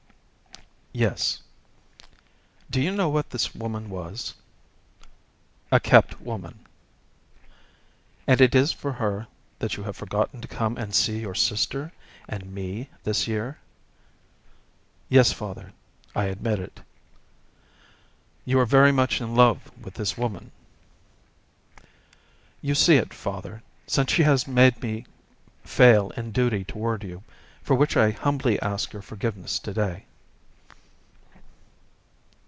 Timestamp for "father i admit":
15.31-16.59